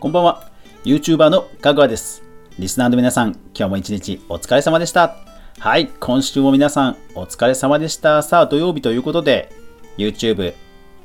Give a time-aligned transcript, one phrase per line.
[0.00, 0.50] こんばんは。
[0.84, 2.22] YouTuber のかぐわです。
[2.58, 5.18] リスナーの皆さん、今日も一日お疲れ様でした。
[5.58, 8.22] はい、今週も皆さんお疲れ様でした。
[8.22, 9.52] さあ、土曜日ということで、
[9.98, 10.54] YouTube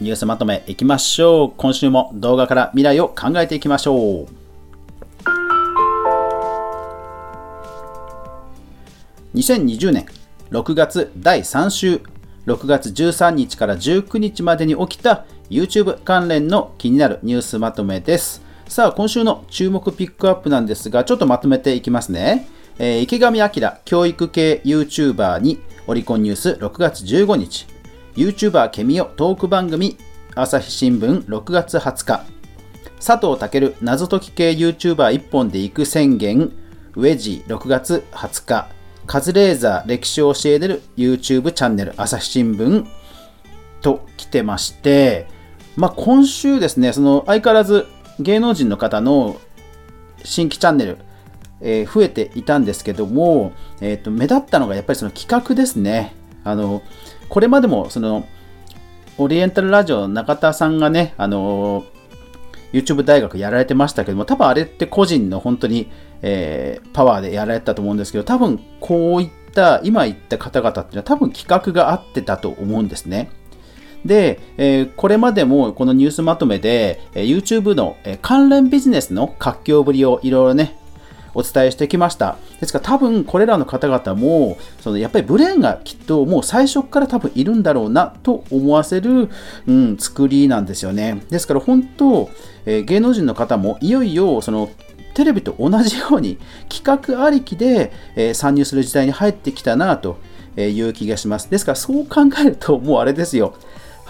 [0.00, 1.52] ニュースまとめいきましょう。
[1.56, 4.26] 今週も動画から未来を考えていきましょう。
[9.36, 10.06] 2020年
[10.50, 12.00] 6月第3週
[12.46, 18.49] 6月13日から19日までに起きた YouTube 関連の気になるニュースまとめです。
[18.70, 22.46] さあ、今週の注目ピックアップなんですが、ちょっとまとめていきますね。
[22.78, 27.66] えー池上彰教育系 YouTuber にオリコンニュース6月15日。
[28.14, 29.96] YouTuber ケミオトーク番組
[30.36, 32.24] 朝日新聞6月20日。
[33.04, 36.52] 佐藤健謎解き系 YouTuber 一本で行く宣言。
[36.94, 38.68] ウェジ6月20日。
[39.04, 42.86] カズレーザー歴史を教える YouTube チャンネル朝日新聞。
[43.82, 45.26] と来てまして、
[45.76, 47.88] まあ、今週ですねその相変わらず
[48.20, 49.40] 芸能人の方の
[50.22, 50.98] 新規チャンネル、
[51.60, 56.82] えー増えていたんですけども、えーと目立ったのがやっぱりその企画ですねあの
[57.28, 58.26] これまでもその
[59.18, 61.84] オリエンタルラジオの中田さんがね、あの
[62.72, 65.90] YouTube 大学やられてましたけども、多分あれって個人の本当に、
[66.22, 73.30] えーパワーでやられたと思うんですけど、多分こういった、今言った方々っていうのは多分企画があってたと思うんですね。
[74.04, 80.76] で、えーこれまでもこのニュースまとめで、えー YouTube の、えー関連ビジネスの活況ぶりをいろいろね、
[81.32, 82.36] お伝えしてきました。
[82.60, 89.28] ですから多分これらの方々も、そのやっぱりブレーンがきっともう最初から多分いるんだろうなと思わせる、
[89.66, 91.22] うん、作りなんですよね。
[91.30, 92.30] ですから本当、
[92.66, 94.70] えー芸能人の方もいよいよその
[95.14, 100.18] テレビと同じように企画ありきで、えー参入する時代に入ってきたなと
[100.56, 101.48] いう気がします。
[101.48, 103.54] ですからそう考えるともうあれですよ。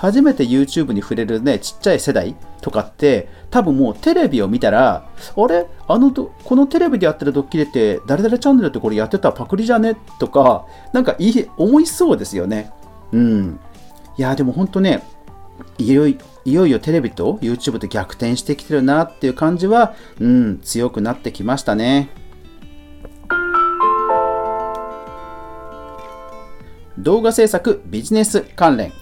[0.00, 5.06] 初めて YouTube に触れるね、ちっちゃい世代とかって、多分もうテレビを見たら、
[5.36, 5.66] あれ？
[5.86, 9.98] あのど、このテレビでやってるドッキリって、誰々チャンネルってこれやってたパクリじゃね？
[10.18, 12.72] とか、なんかいい思いそうですよね。
[13.12, 13.60] うん。
[14.16, 15.02] いや、でも本当ね、
[15.76, 22.08] いよいいよいよテレビと YouTube と逆転してきてるなっていう感じは、うん、強くなってきましたね。
[26.96, 28.94] 動画制作ビジネス関連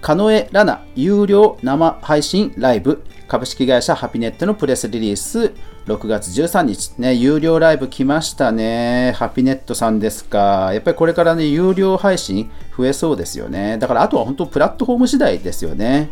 [0.00, 3.04] カノエラナ有料生配信ライブ。
[3.26, 5.52] 株式会社ハピネットのプレスリリース。
[5.86, 6.90] 6月13日。
[6.98, 9.12] ね有料ライブ来ましたね。
[9.16, 10.70] ハピネットさんですか。
[10.72, 13.76] やっぱりこれからね有料配信増えそうですよね。
[13.78, 16.10] だからあとは本当プラットフォーム次第ですよね。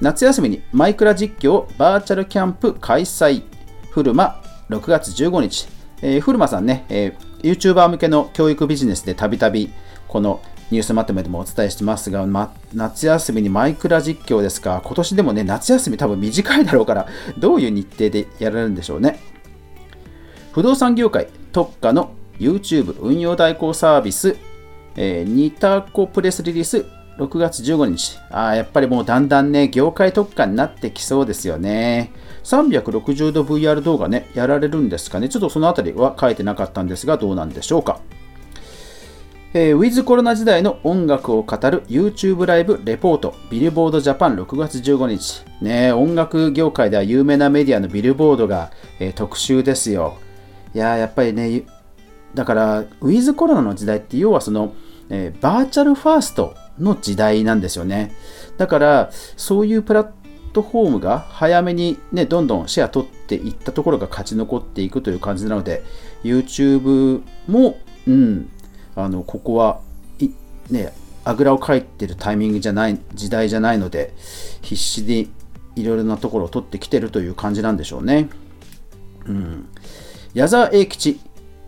[0.00, 3.42] 夏休みにマイクラ実況バーチャルキャンプ開催。
[3.90, 4.40] フルマ
[4.70, 5.68] 6月15日、
[6.02, 9.70] えー、フルマさんね、えー YouTuber 向けの教育ビジネスでたびたび
[10.08, 10.40] この
[10.70, 14.82] ニュースまとめでもお伝えしてますが、ま、夏休みにマイクラ実況ですか。
[14.84, 17.06] 今年でもね夏休み多分短いだろうから
[17.38, 19.20] どういう日程でやられるんでしょうね。
[20.52, 24.36] 不動産業界特化の YouTube 運用代行サービス、
[24.96, 26.86] えーニタコプレスリリース
[27.18, 28.18] 6月15日。
[28.30, 32.10] あーやっぱりもうだんだんね業界特化になってきそうですよね。
[32.42, 35.28] 360度 VR 動画ねやられるんですかね。
[35.28, 38.00] ちょっとそのあたりは書いてなかったんですがどうなんでしょうか。
[39.56, 50.18] えーウィズコロナ時代の音楽を語る YouTube ライブレポートビルボードジャパン6月15日、ね、音楽業界では有名なメディアのビルボードが、えー特集ですよ。
[50.74, 51.62] いややっぱりね
[52.34, 54.74] だからウィズコロナの時代って要はその、
[55.08, 58.10] えーバーチャルファーストの時代なんですよね。
[58.58, 60.08] だからそういうプラッ
[60.52, 65.84] トフォームが早めにねどんどんシェア取っていったところが勝ち残っていくという感じなので
[66.24, 67.78] YouTube も
[68.08, 68.50] うん
[68.96, 69.80] あのここは
[70.18, 70.30] い
[70.70, 70.92] ね
[71.24, 74.14] あぐらをかいてるタイミングじゃない時代じゃないので
[74.62, 75.26] 必死で
[75.76, 78.28] いろいろなところを取ってきてるという感じなんでしょうね。
[79.26, 79.68] うん、
[80.34, 81.20] 矢沢永吉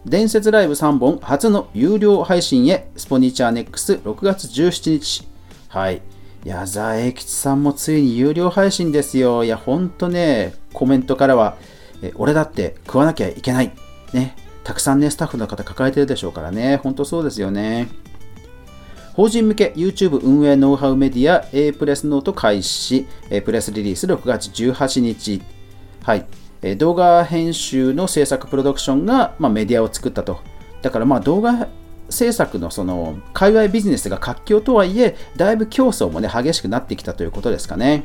[0.04, 5.26] 伝説ライブ3本初の有料配信へスポニチャーネックス6月17日。
[5.68, 6.02] はい。
[6.44, 9.42] 矢沢永吉さんもついに有料配信ですよ。
[9.42, 11.56] いやほんとねコメントからは
[12.02, 13.72] え俺だって食わなきゃいけない。
[14.12, 14.36] ね。
[14.66, 17.86] たくさんねスタッフの方抱えてるでしょうからねほんとそうですよね
[19.14, 25.40] 法人向け YouTube 運営ノウハウメディア A プレスノート開始えプレスリリース6月18日
[26.02, 26.26] はい
[26.78, 30.40] 動画編集の制作プロダクションが、まあ、メディアを作ったと。
[30.82, 31.68] だからまあ動画
[32.10, 38.04] 制作のその海外ビジネスが活況とはいえ、だいぶ競争もね激しくなってきたということですかね。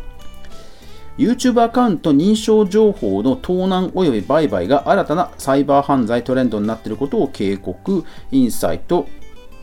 [1.17, 9.07] YouTube アカウント認証情報の盗難及び売買が新たなサイバー犯罪トレンドになっていることを警告、インサイト、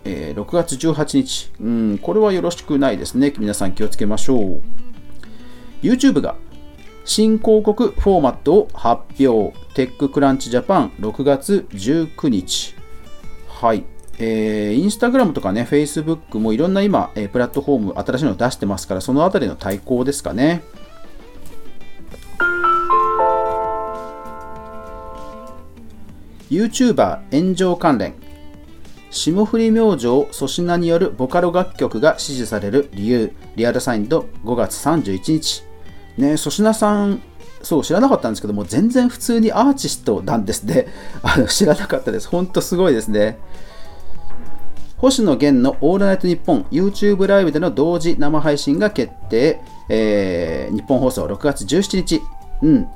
[0.04, 3.32] えー6月18日、うん、これはよろしくないですね。
[3.38, 4.62] 皆さん気をつけましょう。
[5.82, 6.36] YouTube が
[7.04, 9.56] 新広告フォーマットを発表。
[9.74, 12.74] テッククランチジャパン6月19日。
[13.48, 13.84] はい。
[14.18, 20.62] えー、インスタグラムとかね、フェイスブックもいろんな今、えー、プラットフォーム、新しいのを出してますから、そのあたりの対抗ですかね。
[26.50, 28.14] YouTuber 炎上関連
[29.10, 35.68] 霜降り明星粗品によるボカロ楽曲が支持される理由リアルサインド5月31日
[36.18, 37.22] ね、粗品さん、
[37.62, 40.88] そう、知らなかったんですけども、全然普通にアーティストなんですね。
[41.22, 42.28] あの知らなかったです。
[42.28, 43.38] ほんとすごいですね。
[44.98, 49.60] 星野源のオールナイトニッポン YouTube ライブでの同時生配信が決定。
[49.88, 52.20] えー、日本放送6月17日。
[52.62, 52.86] うん。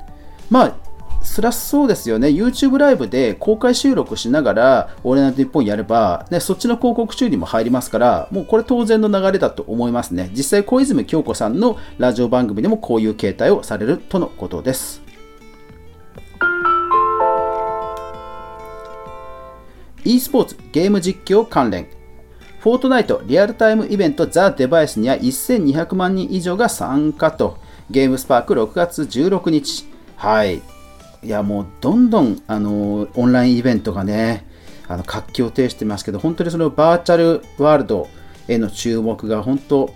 [0.49, 0.75] まあ、
[1.23, 2.27] そりゃそうですよね。
[2.27, 10.29] YouTube ライブで公開収録しながら、俺なんて日本やれば、ね、そっちの広告収入も入りますから、もうこれ当然の流れだと思いますね。
[10.35, 15.01] 実際、小泉京子さんのラジオ番組でもこういう形態をされるとのことです。
[20.05, 21.87] e スポーツゲーム実況関連
[22.59, 27.57] フォートナイトリアルタイムイベントザ・デバイスには1200万人以上が参加と
[27.89, 29.85] ゲームスパーク6月16日
[30.17, 30.61] はい
[31.23, 34.45] いやもうどんどんあのオンラインイベントがね
[34.87, 38.07] あの活気を呈してますけど本当にそのバーチャルワールド
[38.47, 39.93] への注目が本当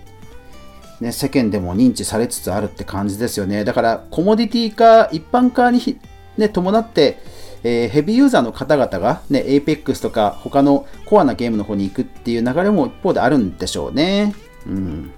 [1.01, 3.63] ね、世間でも認知されつつあるって感じですよね。
[3.63, 6.00] だからコモディティ化、一般化に、
[6.38, 7.19] ね、伴って、
[7.63, 14.33] えー、ヘビーユーザーの方々が、ね、APEX とか他のコアなゲームの方に行くっていう流れも一方であるんでしょうね。
[14.65, 15.12] うん。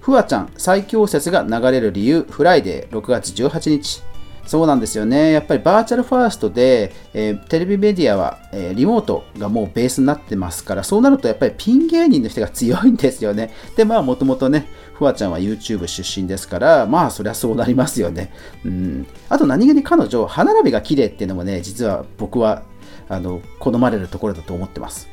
[0.00, 4.02] フワちゃん最強説が流れる理由、フライデー6月18日。
[4.50, 5.30] そうなんですよね。
[5.30, 13.54] やっぱりバーチャルファーストで、えー、テレビメディアは、えー、リモートがもうベースになってますから、そうなるとやっぱりピン芸人の人が強いんですよね。
[13.78, 18.32] で、まあもともとね、フワちゃんは YouTube 出身ですから、まあそりゃそうなりますよね。
[18.64, 19.06] うん。
[19.28, 22.64] あと何気に彼女、歯並びが綺麗っていうのもね、実は僕は
[23.08, 25.08] あの好まれるところだと思ってます。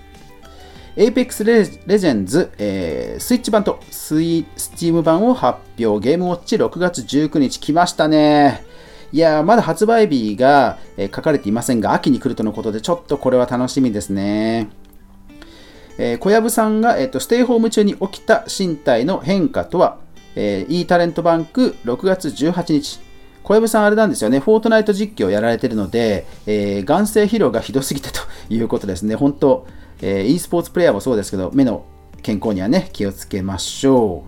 [0.95, 1.45] Apex
[1.86, 6.04] Legends、えー、スイッチ版とスイスチーム版を発表。
[6.04, 8.66] ゲームウォッチ6月19日来ましたね。
[9.13, 14.69] いやまだ発売日が、え書かれていませんが、秋に来るとのことで、ちょっとこれは楽しみですね。
[15.98, 19.98] えー、小籔さんが、えーと、ステイホーム中に起きた身体の変化とは、
[20.36, 23.00] えー、e タレントバンク6月18日。
[23.44, 28.19] 小籔さん、あれなんですよね、フォートナイト実況をやられているので、えー、眼性疲労がひどすぎてと
[28.50, 29.15] いうことですね。
[29.15, 29.65] 本当、
[30.01, 31.86] えー、e スポーツプレイヤーもそうですけど、目の
[32.21, 34.25] 健康にはね、気をつけましょ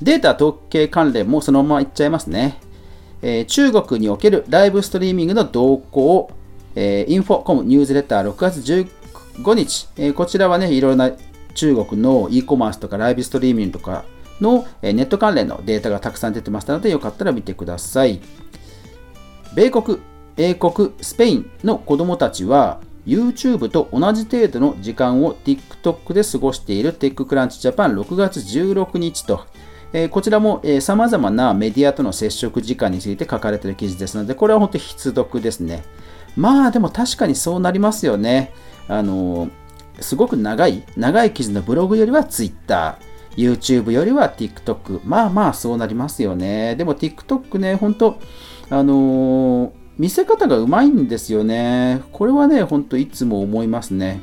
[0.00, 0.04] う。
[0.04, 2.58] データ統計関連もそのままいっちゃいますね。
[3.22, 6.30] え、中国におけるライブストリーミングの動向、
[6.74, 8.56] え、インフォコムニュースレター6月
[9.36, 11.12] 15日、え、こちらはね、いろいろな
[11.54, 14.04] 中国の e コマースとかライブストリーミングとか
[14.40, 18.20] の、え、ネット関連のデータがたくさん出てましたので、よかったら見てください。
[19.54, 19.98] 米国、
[20.36, 29.44] 英国、スペインの子供たちは、YouTube と同じ程度の時間を TikTok で過ごしているテッククランチジャパン6月16日と、
[29.92, 35.84] えー、こちらもさまざまなメディアとの接触時間について書かれている記事ですので、これは本当に必読ですね。
[36.36, 38.52] まあでも確かにそうなりますよね。
[38.88, 39.50] あの、
[40.00, 42.98] すごく長い、長い記事のブログよりは Twitter、
[43.36, 45.00] YouTube よりは TikTok。
[45.04, 46.74] まあまあそうなりますよね。
[46.76, 48.18] でも TikTok ね、本当
[48.70, 52.00] あの、見せ方がうまいんですよね。
[52.12, 54.22] これはね、ほんといつも思いますね。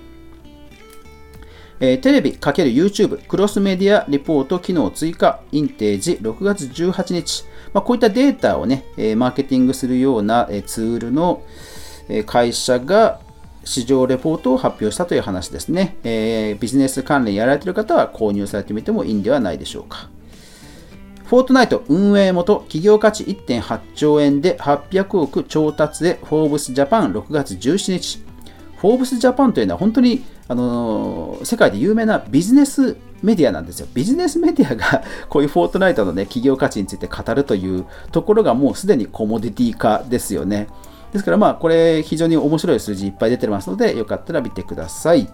[1.80, 11.44] えー、テレビ ×YouTube クロスメディアリポート機能追加インテージ6月18日、まあ、こういったデータをね、えー、マーケティングするような、え、ツールの、
[12.12, 13.22] え会社が
[13.64, 20.10] 市場レポートを発表したという話ですね、えビジネス関連やられている方は購入されてみてもいいんではないでしょうか。
[21.30, 28.24] フォートナイト運営元企業価値1.8兆円で800億調達へフォーブスジャパン6月17日。
[28.80, 33.88] フォーブスジャパンというのは本当にあの世界で有名なビジネスメディアなんですよ。
[33.94, 40.68] ビジネスメディアが こういうフォートナイトのね、企業価値について語るというところがもうすでにコモディティ化ですよね。
[41.12, 45.28] ですからまあ、これ非常に面白い数字いっぱい出てますので、よかったら見てください。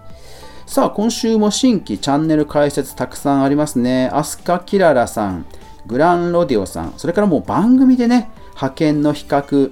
[0.66, 4.10] さあ、今週も新規チャンネル解説たくさんありますね。
[4.12, 5.46] アスカキララさん、
[5.86, 9.70] グランロディオさん、それからもう番組でね、派遣の比較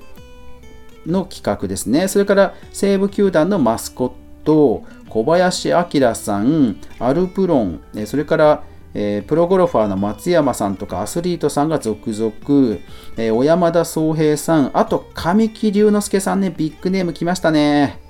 [1.07, 2.09] の企画ですね。
[2.09, 4.13] それから西武球団のマスコッ
[4.45, 8.63] ト、小林明さん、アルプロン、それから、
[8.95, 12.79] プロゴルファーの松山さんとかアスリートさんが続々、
[13.17, 18.01] 小山田宗平さん、あと神木隆之介さんね、ビッグネーム来ましたね。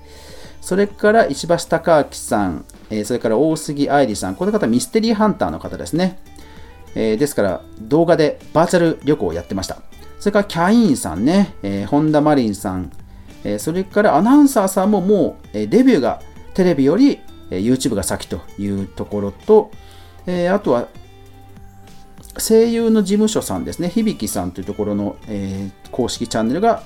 [0.60, 2.64] それから石橋貴明さん、
[3.04, 6.18] それから大杉愛理さん、この方ミステリーハンターの方ですね。
[6.94, 9.78] ですから動画でバーチャル旅行をやってました。
[10.24, 12.90] それからキャインさんね、えー、本田マリンさん、
[13.44, 16.22] えー、それからアナウンサーさんももう、えデビューが
[16.54, 19.70] テレビより、え YouTube が先というところと、
[20.26, 20.88] えあとは
[22.38, 26.84] 声優の事務所さんですね、響さんというところの、え公式チャンネルが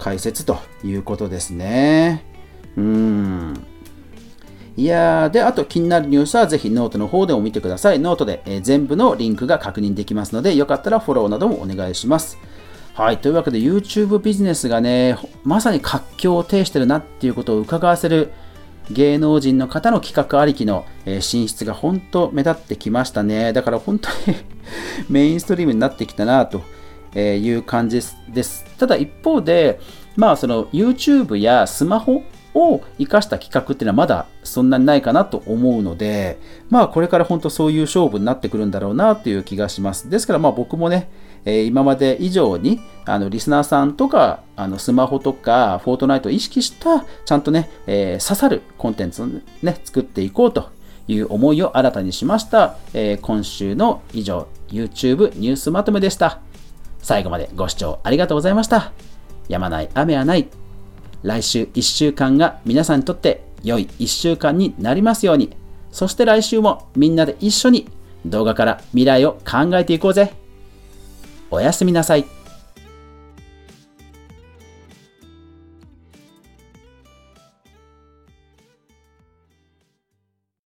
[0.00, 2.24] 開設ということですね。
[2.76, 3.64] うん。
[4.76, 8.00] いやー、で、あと気になるニュースはぜひノートの方でも見てください。
[8.00, 12.36] ノートで、えー、全部のリンクが確認できますので、よかったらフォローなどもお願いします。
[12.94, 18.32] はい、というわけで YouTube ビジネスがね、まさに活況を呈してるなっていうことを伺わせる
[18.88, 23.52] 芸能人の方の企画ありきの、えー、進出が本当目立ってきましたね。
[23.52, 24.36] だから本当に
[25.10, 26.62] メインストリームになってきたなと
[27.18, 28.00] いう感じ
[28.32, 28.64] です。
[28.78, 29.80] ただ一方で、
[30.14, 32.22] まあその YouTube やスマホ
[32.54, 36.38] を生かした企画っていうのはまだそんなにないかなと思うので、
[36.70, 40.08] まあこれから本当そういう勝負になってくるんだろうなという気がします。
[40.08, 41.10] ですからまあ僕もね、
[41.44, 49.42] えー、今まで以上にあのリスナーさんとかあのスマホとかフォートナイトを意識したちゃんとね、えー、刺さるコンテンツをね
[49.84, 50.70] 作っていこうと
[51.06, 56.40] いう思いを新たにしました、えー、今週の以上 YouTube ニュースまとめでした。
[57.00, 58.92] 最後までご視聴ありがとうございました。
[59.48, 60.63] やまない雨はない。
[61.24, 65.56] 来週1週間が皆さんにとって良い1週間になりますように。
[65.90, 67.88] そして来週もみんなで一緒に
[68.26, 70.34] 動画から未来を考えていこうぜ。
[71.50, 72.26] おやすみなさい。